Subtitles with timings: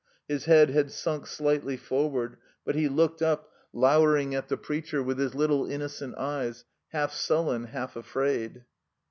[0.27, 5.19] His head had sunk slightly forward, but he looked up, lowering at the preacher with
[5.19, 8.65] his little innocent eyes, half sullen, half afraid.